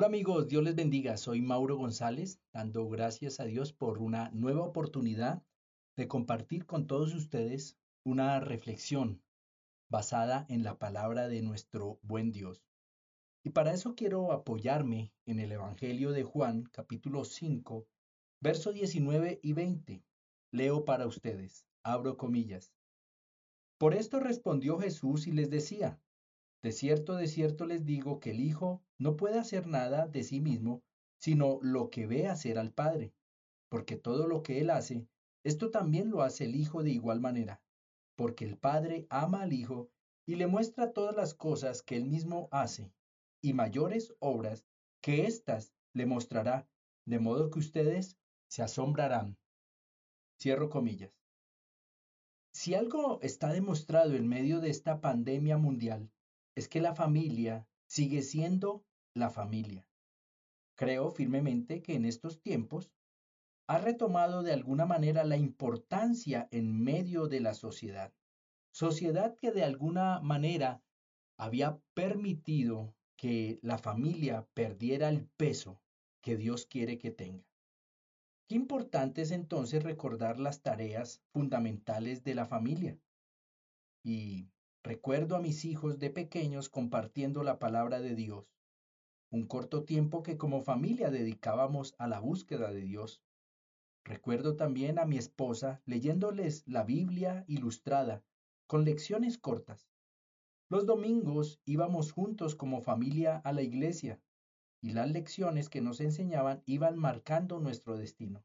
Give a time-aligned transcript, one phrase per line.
[0.00, 1.18] Hola amigos, Dios les bendiga.
[1.18, 5.42] Soy Mauro González, dando gracias a Dios por una nueva oportunidad
[5.94, 9.22] de compartir con todos ustedes una reflexión
[9.90, 12.64] basada en la palabra de nuestro buen Dios.
[13.44, 17.86] Y para eso quiero apoyarme en el Evangelio de Juan, capítulo 5,
[18.40, 20.02] versos 19 y 20.
[20.50, 22.72] Leo para ustedes, abro comillas.
[23.76, 26.00] Por esto respondió Jesús y les decía,
[26.62, 30.40] de cierto, de cierto les digo que el Hijo no puede hacer nada de sí
[30.40, 30.82] mismo,
[31.16, 33.14] sino lo que ve hacer al Padre,
[33.70, 35.08] porque todo lo que Él hace,
[35.42, 37.62] esto también lo hace el Hijo de igual manera,
[38.14, 39.90] porque el Padre ama al Hijo
[40.26, 42.92] y le muestra todas las cosas que Él mismo hace,
[43.40, 44.66] y mayores obras
[45.00, 46.68] que éstas le mostrará,
[47.06, 49.38] de modo que ustedes se asombrarán.
[50.38, 51.18] Cierro comillas.
[52.52, 56.10] Si algo está demostrado en medio de esta pandemia mundial,
[56.54, 59.86] es que la familia sigue siendo la familia.
[60.76, 62.92] Creo firmemente que en estos tiempos
[63.66, 68.12] ha retomado de alguna manera la importancia en medio de la sociedad.
[68.72, 70.82] Sociedad que de alguna manera
[71.36, 75.80] había permitido que la familia perdiera el peso
[76.22, 77.46] que Dios quiere que tenga.
[78.48, 82.98] Qué importante es entonces recordar las tareas fundamentales de la familia.
[84.02, 84.48] Y
[84.82, 88.46] Recuerdo a mis hijos de pequeños compartiendo la palabra de Dios,
[89.30, 93.22] un corto tiempo que como familia dedicábamos a la búsqueda de Dios.
[94.04, 98.24] Recuerdo también a mi esposa leyéndoles la Biblia ilustrada,
[98.66, 99.88] con lecciones cortas.
[100.68, 104.20] Los domingos íbamos juntos como familia a la iglesia
[104.80, 108.44] y las lecciones que nos enseñaban iban marcando nuestro destino.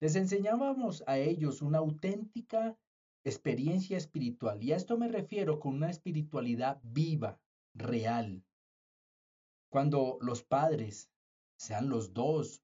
[0.00, 2.76] Les enseñábamos a ellos una auténtica
[3.24, 4.62] experiencia espiritual.
[4.62, 7.40] Y a esto me refiero con una espiritualidad viva,
[7.74, 8.44] real.
[9.74, 11.10] Cuando los padres,
[11.58, 12.62] sean los dos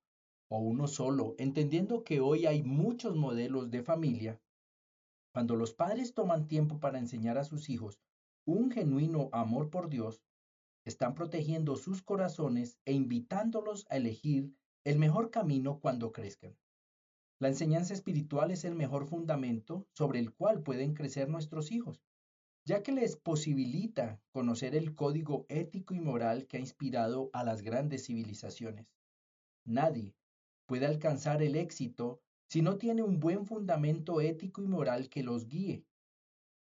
[0.48, 4.41] o uno solo, entendiendo que hoy hay muchos modelos de familia,
[5.32, 8.00] cuando los padres toman tiempo para enseñar a sus hijos
[8.47, 10.22] un genuino amor por Dios,
[10.84, 14.54] están protegiendo sus corazones e invitándolos a elegir
[14.84, 16.56] el mejor camino cuando crezcan.
[17.41, 22.04] La enseñanza espiritual es el mejor fundamento sobre el cual pueden crecer nuestros hijos,
[22.65, 27.62] ya que les posibilita conocer el código ético y moral que ha inspirado a las
[27.62, 28.87] grandes civilizaciones.
[29.65, 30.15] Nadie
[30.66, 35.47] puede alcanzar el éxito si no tiene un buen fundamento ético y moral que los
[35.47, 35.84] guíe.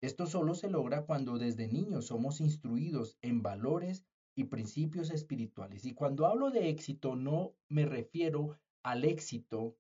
[0.01, 4.05] Esto solo se logra cuando desde niños somos instruidos en valores
[4.35, 5.85] y principios espirituales.
[5.85, 9.77] Y cuando hablo de éxito no me refiero al éxito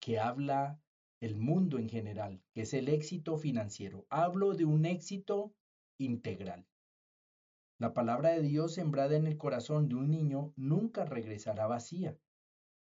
[0.00, 0.80] que habla
[1.20, 4.06] el mundo en general, que es el éxito financiero.
[4.08, 5.54] Hablo de un éxito
[5.98, 6.66] integral.
[7.78, 12.18] La palabra de Dios sembrada en el corazón de un niño nunca regresará vacía,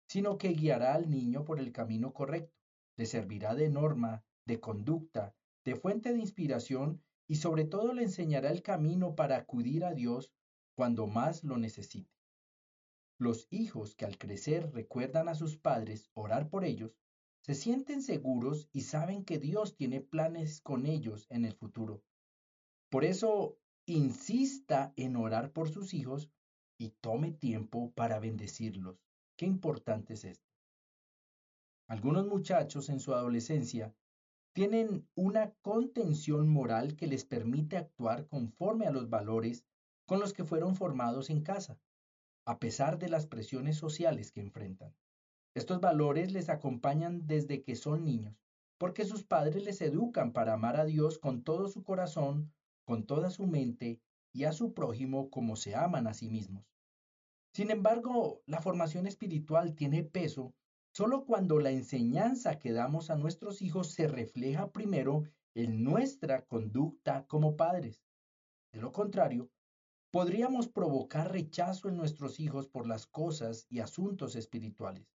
[0.08, 2.56] sino que guiará al niño por el camino correcto,
[2.96, 8.52] le servirá de norma, de conducta, de fuente de inspiración y sobre todo le enseñará
[8.52, 10.32] el camino para acudir a Dios
[10.76, 12.12] cuando más lo necesite.
[13.18, 17.00] Los hijos que al crecer recuerdan a sus padres orar por ellos,
[17.46, 22.02] se sienten seguros y saben que Dios tiene planes con ellos en el futuro.
[22.90, 26.32] Por eso, insista en orar por sus hijos
[26.80, 29.00] y tome tiempo para bendecirlos.
[29.38, 30.50] Qué importante es esto.
[31.88, 33.94] Algunos muchachos en su adolescencia
[34.56, 39.68] tienen una contención moral que les permite actuar conforme a los valores
[40.08, 41.78] con los que fueron formados en casa
[42.44, 44.96] a pesar de las presiones sociales que enfrentan.
[45.56, 48.36] Estos valores les acompañan desde que son niños,
[48.78, 53.30] porque sus padres les educan para amar a Dios con todo su corazón, con toda
[53.30, 54.02] su mente
[54.34, 56.66] y a su prójimo como se aman a sí mismos.
[57.54, 60.54] Sin embargo, la formación espiritual tiene peso
[60.94, 65.24] solo cuando la enseñanza que damos a nuestros hijos se refleja primero
[65.54, 68.04] en nuestra conducta como padres.
[68.74, 69.50] De lo contrario,
[70.12, 75.15] podríamos provocar rechazo en nuestros hijos por las cosas y asuntos espirituales.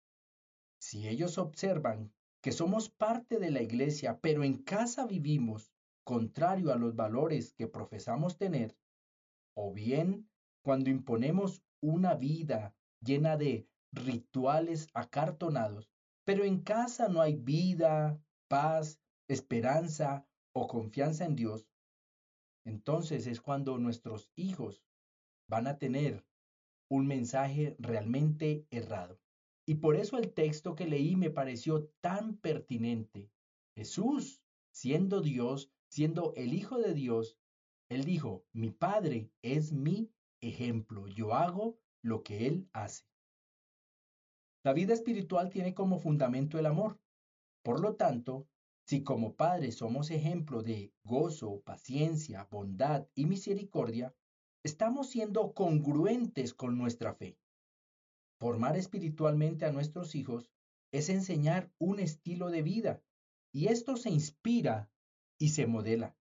[0.89, 5.71] Si ellos observan que somos parte de la iglesia, pero en casa vivimos
[6.03, 8.75] contrario a los valores que profesamos tener,
[9.55, 10.31] o bien
[10.65, 15.91] cuando imponemos una vida llena de rituales acartonados,
[16.25, 18.19] pero en casa no hay vida,
[18.49, 18.99] paz,
[19.29, 21.69] esperanza o confianza en Dios,
[22.65, 24.83] entonces es cuando nuestros hijos
[25.51, 26.25] van a tener
[26.91, 29.21] un mensaje realmente errado.
[29.69, 33.29] Y por eso el texto que leí me pareció tan pertinente.
[33.75, 37.37] Jesús, siendo Dios, siendo el Hijo de Dios,
[37.91, 40.11] él dijo, mi Padre es mi
[40.41, 41.07] ejemplo.
[41.07, 43.05] Yo hago lo que Él hace.
[44.65, 46.99] La vida espiritual tiene como fundamento el amor.
[47.63, 48.49] Por lo tanto,
[48.87, 54.15] si como padres somos ejemplo de gozo, paciencia, bondad y misericordia,
[54.63, 57.37] estamos siendo congruentes con nuestra fe.
[58.39, 60.51] Formar espiritualmente a nuestros hijos
[60.93, 63.03] es enseñar un estilo de vida
[63.53, 64.89] y esto se inspira
[65.39, 66.17] y se modela.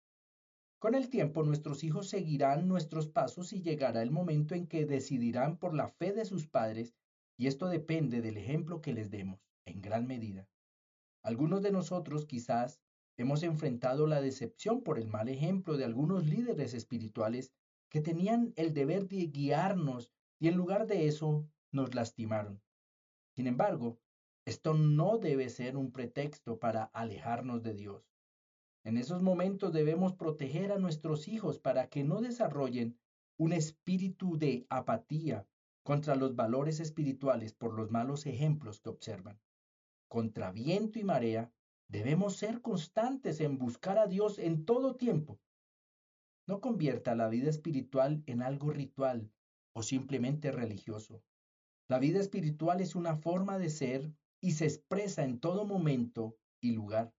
[0.80, 5.58] Con el tiempo nuestros hijos seguirán nuestros pasos y llegará el momento en que decidirán
[5.58, 6.96] por la fe de sus padres
[7.38, 10.48] y esto depende del ejemplo que les demos, en gran medida.
[11.22, 12.80] Algunos de nosotros quizás
[13.18, 17.52] hemos enfrentado la decepción por el mal ejemplo de algunos líderes espirituales
[17.90, 22.62] que tenían el deber de guiarnos y en lugar de eso nos lastimaron.
[23.36, 24.00] Sin embargo,
[24.46, 28.04] esto no debe ser un pretexto para alejarnos de Dios.
[28.84, 32.98] En esos momentos debemos proteger a nuestros hijos para que no desarrollen
[33.38, 35.48] un espíritu de apatía
[35.84, 39.40] contra los valores espirituales por los malos ejemplos que observan.
[40.08, 41.52] Contra viento y marea,
[41.88, 45.40] debemos ser constantes en buscar a Dios en todo tiempo.
[46.48, 49.32] No convierta la vida espiritual en algo ritual
[49.74, 51.24] o simplemente religioso.
[51.88, 54.12] La vida espiritual es una forma de ser
[54.42, 57.14] y se expresa en todo momento y lugar.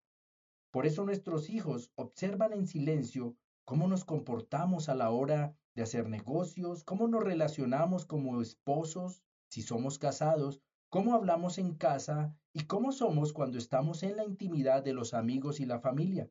[0.73, 6.09] Por eso nuestros hijos observan en silencio cómo nos comportamos a la hora de hacer
[6.09, 12.91] negocios, cómo nos relacionamos como esposos, si somos casados, cómo hablamos en casa y cómo
[12.91, 16.29] somos cuando estamos en la intimidad de los amigos y la familia.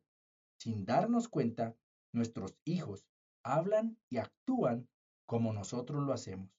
[0.59, 1.75] Sin darnos cuenta,
[2.11, 3.05] nuestros hijos
[3.43, 4.89] hablan y actúan
[5.25, 6.49] como nosotros lo hacemos.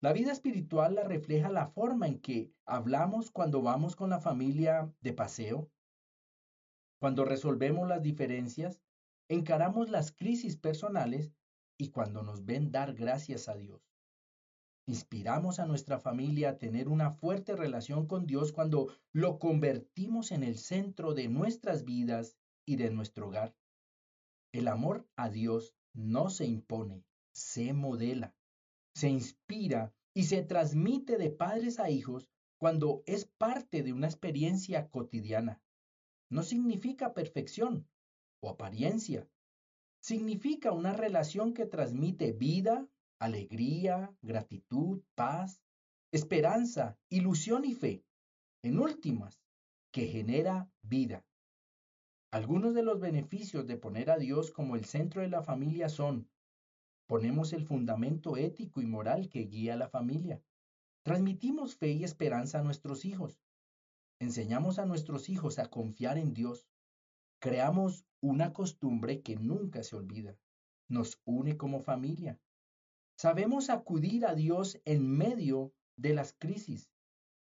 [0.00, 4.94] La vida espiritual la refleja la forma en que hablamos cuando vamos con la familia
[5.00, 5.68] de paseo,
[7.00, 8.80] cuando resolvemos las diferencias,
[9.28, 11.32] encaramos las crisis personales
[11.76, 13.82] y cuando nos ven dar gracias a Dios.
[14.86, 20.44] Inspiramos a nuestra familia a tener una fuerte relación con Dios cuando lo convertimos en
[20.44, 23.54] el centro de nuestras vidas y de nuestro hogar.
[24.52, 28.34] El amor a Dios no se impone, se modela,
[28.94, 34.88] se inspira y se transmite de padres a hijos cuando es parte de una experiencia
[34.88, 35.62] cotidiana.
[36.30, 37.88] No significa perfección
[38.40, 39.28] o apariencia,
[40.00, 42.88] significa una relación que transmite vida,
[43.18, 45.62] alegría, gratitud, paz,
[46.12, 48.04] esperanza, ilusión y fe.
[48.62, 49.40] En últimas,
[49.92, 51.24] que genera vida.
[52.30, 56.28] Algunos de los beneficios de poner a Dios como el centro de la familia son,
[57.08, 60.40] ponemos el fundamento ético y moral que guía a la familia,
[61.02, 63.40] transmitimos fe y esperanza a nuestros hijos,
[64.20, 66.68] enseñamos a nuestros hijos a confiar en Dios,
[67.40, 70.36] Creamos una costumbre que nunca se olvida.
[70.88, 72.40] Nos une como familia.
[73.16, 76.90] Sabemos acudir a Dios en medio de las crisis.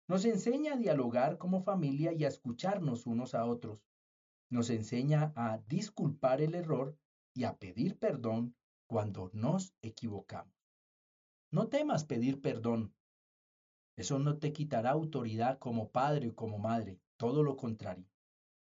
[0.06, 3.84] Nos enseña a dialogar como familia y a escucharnos unos a otros.
[4.50, 6.96] Nos enseña a disculpar el error
[7.34, 8.54] y a pedir perdón
[8.92, 10.52] cuando nos equivocamos.
[11.50, 12.94] No temas pedir perdón.
[13.96, 18.06] Eso no te quitará autoridad como padre o como madre, todo lo contrario.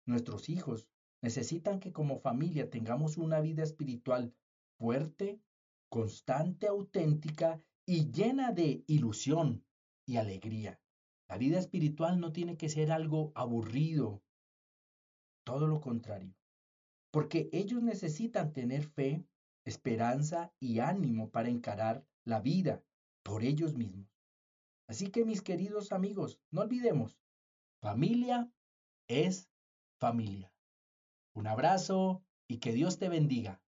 [0.04, 0.90] Nuestros hijos
[1.22, 4.34] necesitan que como familia tengamos una vida espiritual
[4.76, 5.40] fuerte,
[5.88, 9.64] constante, auténtica y llena de ilusión
[10.04, 10.78] y alegría.
[11.30, 14.22] La vida espiritual no tiene que ser algo aburrido,
[15.44, 16.34] todo lo contrario,
[17.10, 19.24] porque ellos necesitan tener fe,
[19.70, 22.82] esperanza y ánimo para encarar la vida
[23.22, 24.08] por ellos mismos.
[24.88, 27.18] Así que mis queridos amigos, no olvidemos,
[27.80, 28.52] familia
[29.08, 29.48] es
[29.98, 30.52] familia.
[31.34, 33.62] Un abrazo y que Dios te bendiga.